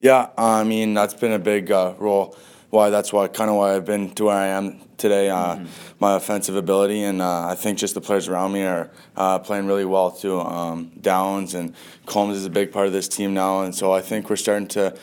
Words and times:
Yeah, 0.00 0.28
I 0.36 0.64
mean 0.64 0.92
that's 0.94 1.14
been 1.14 1.32
a 1.32 1.38
big 1.38 1.70
uh, 1.70 1.94
role. 1.98 2.36
Why 2.68 2.90
that's 2.90 3.12
why 3.12 3.28
kind 3.28 3.48
of 3.48 3.56
why 3.56 3.74
I've 3.74 3.86
been 3.86 4.10
to 4.16 4.24
where 4.24 4.36
I 4.36 4.48
am 4.48 4.80
today. 4.98 5.30
Uh, 5.30 5.56
mm-hmm. 5.56 5.66
My 5.98 6.16
offensive 6.16 6.56
ability, 6.56 7.02
and 7.02 7.22
uh, 7.22 7.46
I 7.46 7.54
think 7.54 7.78
just 7.78 7.94
the 7.94 8.02
players 8.02 8.28
around 8.28 8.52
me 8.52 8.64
are 8.64 8.90
uh, 9.16 9.38
playing 9.38 9.66
really 9.66 9.86
well 9.86 10.10
too. 10.10 10.38
Um, 10.40 10.92
Downs 11.00 11.54
and 11.54 11.74
Combs 12.04 12.36
is 12.36 12.44
a 12.44 12.50
big 12.50 12.72
part 12.72 12.86
of 12.86 12.92
this 12.92 13.08
team 13.08 13.32
now, 13.32 13.62
and 13.62 13.74
so 13.74 13.92
I 13.92 14.02
think 14.02 14.28
we're 14.28 14.36
starting 14.36 14.68
to 14.68 14.94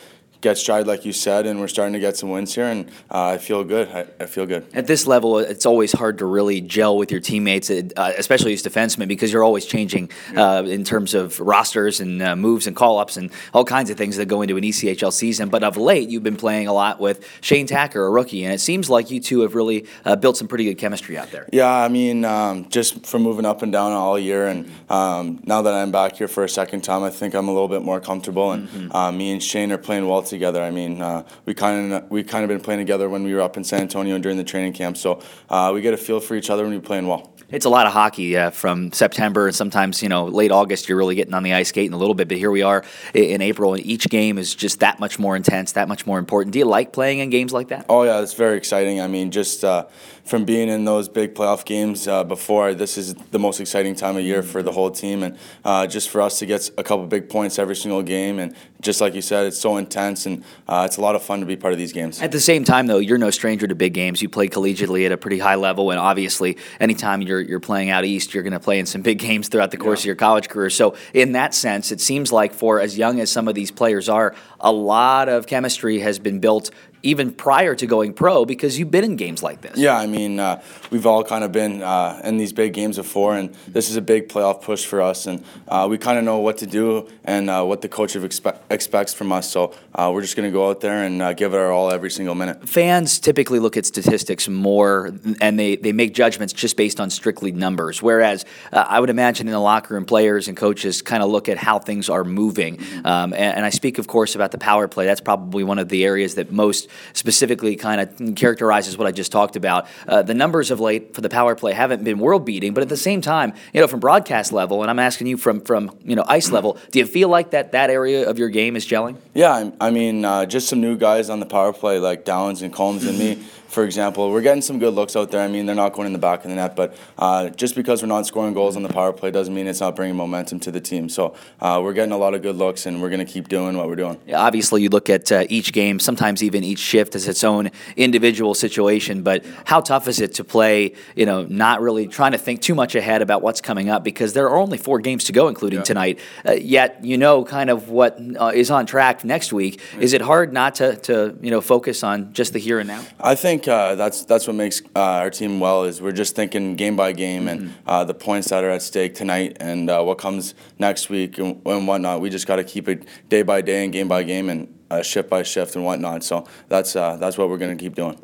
get 0.44 0.58
stride, 0.58 0.86
like 0.86 1.04
you 1.04 1.12
said, 1.12 1.46
and 1.46 1.58
we're 1.58 1.68
starting 1.68 1.94
to 1.94 1.98
get 1.98 2.16
some 2.16 2.28
wins 2.30 2.54
here, 2.54 2.66
and 2.66 2.86
uh, 3.10 3.28
I 3.28 3.38
feel 3.38 3.64
good. 3.64 3.88
I, 3.88 4.06
I, 4.20 4.26
feel 4.26 4.46
good. 4.46 4.66
At 4.74 4.86
this 4.86 5.06
level, 5.06 5.38
it's 5.38 5.66
always 5.66 5.90
hard 5.90 6.18
to 6.18 6.26
really 6.26 6.60
gel 6.60 6.96
with 6.98 7.10
your 7.10 7.20
teammates, 7.20 7.70
uh, 7.70 8.12
especially 8.18 8.52
as 8.52 8.62
defensemen, 8.62 9.08
because 9.08 9.32
you're 9.32 9.42
always 9.42 9.64
changing 9.64 10.10
uh, 10.36 10.62
in 10.66 10.84
terms 10.84 11.14
of 11.14 11.40
rosters 11.40 12.00
and 12.00 12.22
uh, 12.22 12.36
moves 12.36 12.66
and 12.66 12.76
call 12.76 12.98
ups 12.98 13.16
and 13.16 13.30
all 13.54 13.64
kinds 13.64 13.88
of 13.88 13.96
things 13.96 14.18
that 14.18 14.26
go 14.26 14.42
into 14.42 14.56
an 14.56 14.62
ECHL 14.62 15.12
season. 15.12 15.48
But 15.48 15.64
of 15.64 15.76
late, 15.78 16.10
you've 16.10 16.22
been 16.22 16.36
playing 16.36 16.68
a 16.68 16.72
lot 16.74 17.00
with 17.00 17.26
Shane 17.40 17.66
Tacker, 17.66 18.04
a 18.04 18.10
rookie, 18.10 18.44
and 18.44 18.52
it 18.52 18.60
seems 18.60 18.90
like 18.90 19.10
you 19.10 19.20
two 19.20 19.40
have 19.40 19.54
really 19.54 19.86
uh, 20.04 20.14
built 20.14 20.36
some 20.36 20.46
pretty 20.46 20.64
good 20.64 20.76
chemistry 20.76 21.16
out 21.16 21.30
there. 21.30 21.48
Yeah, 21.52 21.72
I 21.72 21.88
mean, 21.88 22.24
um, 22.26 22.68
just 22.68 23.06
from 23.06 23.22
moving 23.22 23.46
up 23.46 23.62
and 23.62 23.72
down 23.72 23.92
all 23.92 24.18
year, 24.18 24.46
and 24.46 24.70
um, 24.90 25.40
now 25.44 25.62
that 25.62 25.72
I'm 25.72 25.90
back 25.90 26.16
here 26.16 26.28
for 26.28 26.44
a 26.44 26.48
second 26.48 26.82
time, 26.82 27.02
I 27.02 27.10
think 27.10 27.34
I'm 27.34 27.48
a 27.48 27.52
little 27.52 27.68
bit 27.68 27.82
more 27.82 28.00
comfortable, 28.00 28.52
and 28.52 28.68
mm-hmm. 28.68 28.84
Uh, 28.94 29.10
me 29.10 29.32
and 29.32 29.42
Shane 29.42 29.72
are 29.72 29.78
playing 29.78 30.06
well 30.06 30.22
together. 30.22 30.33
I 30.42 30.70
mean, 30.70 31.00
uh, 31.00 31.24
we 31.44 31.54
kind 31.54 31.92
of 31.92 32.10
we 32.10 32.22
kind 32.22 32.44
of 32.44 32.48
been 32.48 32.60
playing 32.60 32.80
together 32.80 33.08
when 33.08 33.24
we 33.24 33.34
were 33.34 33.40
up 33.40 33.56
in 33.56 33.64
San 33.64 33.82
Antonio 33.82 34.14
and 34.14 34.22
during 34.22 34.38
the 34.38 34.44
training 34.44 34.72
camp, 34.72 34.96
so 34.96 35.22
uh, 35.48 35.70
we 35.74 35.80
get 35.80 35.94
a 35.94 35.96
feel 35.96 36.20
for 36.20 36.34
each 36.34 36.50
other 36.50 36.64
when 36.64 36.72
we're 36.72 36.80
playing 36.80 37.06
well. 37.06 37.32
It's 37.50 37.66
a 37.66 37.70
lot 37.70 37.86
of 37.86 37.92
hockey 37.92 38.36
uh, 38.36 38.50
from 38.50 38.90
September 38.92 39.46
and 39.46 39.54
sometimes 39.54 40.02
you 40.02 40.08
know 40.08 40.26
late 40.26 40.50
August. 40.50 40.88
You're 40.88 40.98
really 40.98 41.14
getting 41.14 41.34
on 41.34 41.42
the 41.42 41.54
ice 41.54 41.68
skating 41.68 41.92
a 41.92 41.98
little 41.98 42.14
bit, 42.14 42.28
but 42.28 42.38
here 42.38 42.50
we 42.50 42.62
are 42.62 42.84
in 43.12 43.40
April, 43.40 43.74
and 43.74 43.84
each 43.84 44.08
game 44.08 44.38
is 44.38 44.54
just 44.54 44.80
that 44.80 44.98
much 44.98 45.18
more 45.18 45.36
intense, 45.36 45.72
that 45.72 45.88
much 45.88 46.06
more 46.06 46.18
important. 46.18 46.52
Do 46.52 46.58
you 46.58 46.64
like 46.64 46.92
playing 46.92 47.18
in 47.18 47.30
games 47.30 47.52
like 47.52 47.68
that? 47.68 47.86
Oh 47.88 48.02
yeah, 48.02 48.20
it's 48.20 48.34
very 48.34 48.56
exciting. 48.56 49.00
I 49.00 49.06
mean, 49.06 49.30
just 49.30 49.64
uh, 49.64 49.86
from 50.24 50.44
being 50.44 50.68
in 50.68 50.84
those 50.84 51.08
big 51.08 51.34
playoff 51.34 51.64
games 51.64 52.08
uh, 52.08 52.24
before, 52.24 52.74
this 52.74 52.96
is 52.96 53.14
the 53.30 53.38
most 53.38 53.60
exciting 53.60 53.94
time 53.94 54.16
of 54.16 54.24
year 54.24 54.42
for 54.42 54.62
the 54.62 54.72
whole 54.72 54.90
team, 54.90 55.22
and 55.22 55.38
uh, 55.64 55.86
just 55.86 56.08
for 56.08 56.20
us 56.20 56.38
to 56.38 56.46
get 56.46 56.70
a 56.78 56.82
couple 56.82 57.06
big 57.06 57.28
points 57.28 57.58
every 57.58 57.76
single 57.76 58.02
game, 58.02 58.38
and 58.38 58.54
just 58.80 59.00
like 59.00 59.14
you 59.14 59.22
said, 59.22 59.46
it's 59.46 59.58
so 59.58 59.76
intense, 59.76 60.13
and 60.26 60.44
uh, 60.68 60.84
it's 60.86 60.96
a 60.96 61.00
lot 61.00 61.14
of 61.14 61.22
fun 61.22 61.40
to 61.40 61.46
be 61.46 61.56
part 61.56 61.72
of 61.72 61.78
these 61.78 61.92
games. 61.92 62.22
At 62.22 62.32
the 62.32 62.40
same 62.40 62.64
time, 62.64 62.86
though, 62.86 62.98
you're 62.98 63.18
no 63.18 63.30
stranger 63.30 63.66
to 63.66 63.74
big 63.74 63.92
games. 63.92 64.22
You 64.22 64.28
played 64.28 64.52
collegiately 64.52 65.04
at 65.06 65.12
a 65.12 65.16
pretty 65.16 65.38
high 65.38 65.56
level, 65.56 65.90
and 65.90 65.98
obviously, 65.98 66.56
anytime 66.80 67.22
you're 67.22 67.40
you're 67.40 67.60
playing 67.60 67.90
out 67.90 68.04
east, 68.04 68.34
you're 68.34 68.42
going 68.42 68.52
to 68.52 68.60
play 68.60 68.78
in 68.78 68.86
some 68.86 69.02
big 69.02 69.18
games 69.18 69.48
throughout 69.48 69.70
the 69.70 69.76
course 69.76 70.00
yeah. 70.00 70.02
of 70.02 70.06
your 70.06 70.16
college 70.16 70.48
career. 70.48 70.70
So, 70.70 70.96
in 71.12 71.32
that 71.32 71.54
sense, 71.54 71.92
it 71.92 72.00
seems 72.00 72.32
like 72.32 72.54
for 72.54 72.80
as 72.80 72.96
young 72.96 73.20
as 73.20 73.30
some 73.30 73.48
of 73.48 73.54
these 73.54 73.70
players 73.70 74.08
are, 74.08 74.34
a 74.60 74.72
lot 74.72 75.28
of 75.28 75.46
chemistry 75.46 75.98
has 76.00 76.18
been 76.18 76.40
built 76.40 76.70
even 77.04 77.32
prior 77.32 77.74
to 77.74 77.86
going 77.86 78.14
pro 78.14 78.44
because 78.44 78.78
you've 78.78 78.90
been 78.90 79.04
in 79.04 79.16
games 79.16 79.42
like 79.42 79.60
this. 79.60 79.76
Yeah, 79.76 79.96
I 79.96 80.06
mean, 80.06 80.40
uh, 80.40 80.62
we've 80.90 81.06
all 81.06 81.22
kind 81.22 81.44
of 81.44 81.52
been 81.52 81.82
uh, 81.82 82.20
in 82.24 82.38
these 82.38 82.52
big 82.52 82.72
games 82.72 82.96
before, 82.96 83.36
and 83.36 83.54
this 83.68 83.90
is 83.90 83.96
a 83.96 84.02
big 84.02 84.28
playoff 84.28 84.62
push 84.62 84.84
for 84.84 85.00
us, 85.00 85.26
and 85.26 85.44
uh, 85.68 85.86
we 85.88 85.98
kind 85.98 86.18
of 86.18 86.24
know 86.24 86.38
what 86.38 86.58
to 86.58 86.66
do 86.66 87.08
and 87.24 87.50
uh, 87.50 87.62
what 87.62 87.82
the 87.82 87.88
coach 87.88 88.14
expe- 88.14 88.58
expects 88.70 89.12
from 89.12 89.30
us. 89.32 89.50
So 89.50 89.74
uh, 89.94 90.10
we're 90.12 90.22
just 90.22 90.34
going 90.36 90.48
to 90.48 90.52
go 90.52 90.68
out 90.68 90.80
there 90.80 91.04
and 91.04 91.20
uh, 91.20 91.32
give 91.34 91.52
it 91.54 91.58
our 91.58 91.70
all 91.70 91.90
every 91.90 92.10
single 92.10 92.34
minute. 92.34 92.68
Fans 92.68 93.18
typically 93.18 93.58
look 93.58 93.76
at 93.76 93.84
statistics 93.86 94.48
more, 94.48 95.12
and 95.40 95.58
they, 95.58 95.76
they 95.76 95.92
make 95.92 96.14
judgments 96.14 96.52
just 96.52 96.76
based 96.76 97.00
on 97.00 97.10
strictly 97.10 97.52
numbers, 97.52 98.02
whereas 98.02 98.44
I 98.72 98.98
would 98.98 99.10
imagine 99.10 99.46
in 99.46 99.52
the 99.52 99.60
locker 99.60 99.94
room, 99.94 100.06
players 100.06 100.48
and 100.48 100.56
coaches 100.56 101.02
kind 101.02 101.22
of 101.22 101.28
look 101.28 101.48
at 101.48 101.58
how 101.58 101.78
things 101.78 102.08
are 102.08 102.24
moving. 102.24 102.78
Um, 103.04 103.32
and, 103.34 103.56
and 103.56 103.66
I 103.66 103.70
speak, 103.70 103.98
of 103.98 104.06
course, 104.06 104.34
about 104.34 104.50
the 104.50 104.58
power 104.58 104.88
play. 104.88 105.04
That's 105.04 105.20
probably 105.20 105.64
one 105.64 105.78
of 105.78 105.88
the 105.88 106.04
areas 106.04 106.36
that 106.36 106.50
most 106.50 106.88
specifically 107.12 107.76
kind 107.76 108.00
of 108.00 108.36
characterizes 108.36 108.96
what 108.98 109.06
I 109.06 109.12
just 109.12 109.32
talked 109.32 109.56
about. 109.56 109.86
Uh, 110.06 110.22
the 110.22 110.34
numbers 110.34 110.70
of 110.70 110.80
late 110.80 111.14
for 111.14 111.20
the 111.20 111.28
power 111.28 111.54
play 111.54 111.72
haven't 111.72 112.04
been 112.04 112.18
world 112.18 112.44
beating, 112.44 112.74
but 112.74 112.82
at 112.82 112.88
the 112.88 112.96
same 112.96 113.20
time, 113.20 113.52
you 113.72 113.80
know, 113.80 113.86
from 113.86 114.00
broadcast 114.00 114.52
level, 114.52 114.82
and 114.82 114.90
I'm 114.90 114.98
asking 114.98 115.26
you 115.26 115.36
from 115.36 115.60
from 115.60 115.96
you 116.04 116.16
know 116.16 116.24
ice 116.26 116.50
level, 116.50 116.78
do 116.90 116.98
you 116.98 117.06
feel 117.06 117.28
like 117.28 117.50
that 117.50 117.72
that 117.72 117.90
area 117.90 118.28
of 118.28 118.38
your 118.38 118.48
game 118.48 118.76
is 118.76 118.86
gelling? 118.86 119.16
Yeah, 119.34 119.70
I 119.80 119.90
mean, 119.90 120.24
uh, 120.24 120.46
just 120.46 120.68
some 120.68 120.80
new 120.80 120.96
guys 120.96 121.30
on 121.30 121.40
the 121.40 121.46
power 121.46 121.72
play 121.72 121.98
like 121.98 122.24
Downs 122.24 122.62
and 122.62 122.72
Combs 122.72 123.04
and 123.06 123.18
me 123.18 123.44
for 123.74 123.84
example, 123.84 124.30
we're 124.30 124.40
getting 124.40 124.62
some 124.62 124.78
good 124.78 124.94
looks 124.94 125.16
out 125.16 125.30
there. 125.32 125.40
I 125.40 125.48
mean, 125.48 125.66
they're 125.66 125.74
not 125.74 125.92
going 125.92 126.06
in 126.06 126.12
the 126.12 126.18
back 126.18 126.44
of 126.44 126.50
the 126.50 126.56
net, 126.56 126.76
but 126.76 126.96
uh, 127.18 127.50
just 127.50 127.74
because 127.74 128.00
we're 128.00 128.08
not 128.08 128.24
scoring 128.24 128.54
goals 128.54 128.76
on 128.76 128.84
the 128.84 128.88
power 128.88 129.12
play 129.12 129.30
doesn't 129.32 129.52
mean 129.52 129.66
it's 129.66 129.80
not 129.80 129.96
bringing 129.96 130.16
momentum 130.16 130.60
to 130.60 130.70
the 130.70 130.80
team. 130.80 131.08
So 131.08 131.34
uh, 131.60 131.80
we're 131.82 131.92
getting 131.92 132.12
a 132.12 132.16
lot 132.16 132.34
of 132.34 132.42
good 132.42 132.56
looks, 132.56 132.86
and 132.86 133.02
we're 133.02 133.10
going 133.10 133.24
to 133.24 133.30
keep 133.30 133.48
doing 133.48 133.76
what 133.76 133.88
we're 133.88 133.96
doing. 133.96 134.18
Yeah, 134.26 134.40
obviously, 134.40 134.82
you 134.82 134.88
look 134.88 135.10
at 135.10 135.30
uh, 135.30 135.44
each 135.48 135.72
game, 135.72 135.98
sometimes 135.98 136.42
even 136.42 136.62
each 136.62 136.78
shift 136.84 137.14
as 137.14 137.26
its 137.26 137.42
own 137.42 137.70
individual 137.96 138.54
situation. 138.54 139.22
But 139.22 139.44
how 139.64 139.80
tough 139.80 140.08
is 140.08 140.20
it 140.20 140.34
to 140.34 140.44
play? 140.44 140.92
You 141.16 141.26
know, 141.26 141.44
not 141.44 141.80
really 141.80 142.06
trying 142.06 142.32
to 142.32 142.38
think 142.38 142.60
too 142.60 142.74
much 142.74 142.94
ahead 142.94 143.22
about 143.22 143.42
what's 143.42 143.60
coming 143.60 143.88
up 143.88 144.04
because 144.04 144.32
there 144.32 144.48
are 144.48 144.56
only 144.56 144.78
four 144.78 145.00
games 145.00 145.24
to 145.24 145.32
go, 145.32 145.48
including 145.48 145.80
yeah. 145.80 145.84
tonight. 145.84 146.18
Uh, 146.46 146.52
yet 146.52 147.04
you 147.04 147.18
know 147.18 147.44
kind 147.44 147.70
of 147.70 147.88
what 147.88 148.20
uh, 148.38 148.52
is 148.54 148.70
on 148.70 148.86
track 148.86 149.24
next 149.24 149.52
week. 149.52 149.80
Is 149.98 150.12
it 150.12 150.20
hard 150.20 150.52
not 150.52 150.76
to, 150.76 150.96
to 150.96 151.38
you 151.40 151.50
know 151.50 151.60
focus 151.60 152.02
on 152.02 152.32
just 152.32 152.52
the 152.52 152.58
here 152.58 152.78
and 152.78 152.88
now? 152.88 153.02
I 153.20 153.34
think 153.34 153.66
uh, 153.68 153.94
that's 153.94 154.24
that's 154.24 154.46
what 154.46 154.56
makes 154.56 154.82
uh, 154.94 155.00
our 155.24 155.30
team 155.30 155.60
well 155.60 155.84
is 155.84 156.00
we're 156.00 156.12
just 156.12 156.36
thinking 156.36 156.76
game 156.76 156.96
by 156.96 157.12
game 157.12 157.46
mm-hmm. 157.46 157.66
and 157.66 157.74
uh, 157.86 158.04
the 158.04 158.14
points 158.14 158.48
that 158.50 158.64
are 158.64 158.70
at 158.70 158.82
stake 158.82 159.14
tonight 159.14 159.56
and 159.60 159.90
uh, 159.90 160.02
what 160.02 160.18
comes 160.18 160.54
next 160.78 161.08
week 161.08 161.38
and, 161.38 161.60
and 161.66 161.86
whatnot. 161.86 162.20
We 162.20 162.30
just 162.30 162.46
got 162.46 162.56
to 162.56 162.64
keep 162.64 162.88
it 162.88 163.04
day 163.28 163.42
by 163.42 163.60
day 163.60 163.84
and 163.84 163.92
game 163.92 164.08
by 164.08 164.22
game 164.22 164.48
and 164.48 164.68
uh, 164.90 165.02
shift 165.02 165.28
by 165.30 165.42
shift 165.42 165.76
and 165.76 165.84
whatnot. 165.84 166.24
So 166.24 166.46
that's 166.68 166.96
uh, 166.96 167.16
that's 167.16 167.38
what 167.38 167.48
we're 167.48 167.58
going 167.58 167.76
to 167.76 167.82
keep 167.82 167.94
doing. 167.94 168.18